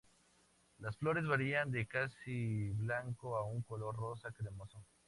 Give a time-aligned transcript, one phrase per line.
[0.79, 4.83] Las flores varían de casi blanco a un color rosa cremoso.